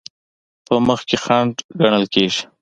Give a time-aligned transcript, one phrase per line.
[0.65, 2.41] په مخ کې خنډ ګڼل کیږي.